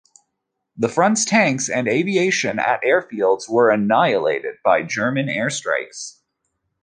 [0.77, 6.23] The Front's tanks and aviation at airfields were annihilated by German air strikes.